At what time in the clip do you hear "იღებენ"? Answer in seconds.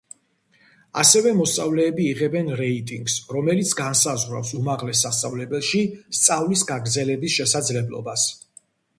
2.13-2.47